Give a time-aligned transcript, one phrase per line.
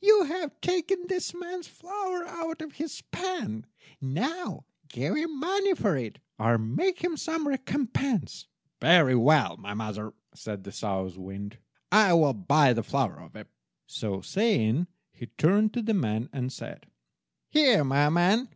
[0.00, 3.64] You have taken this man's flour out of his pan.
[4.00, 8.48] Now give him money for it, or make him some recompense."
[8.80, 11.58] "Very well, mother," said the South wind,
[11.92, 13.46] "I will buy the flour of him."
[13.86, 16.86] So saying, he turned to the man, and said—
[17.48, 18.48] "Here, my man.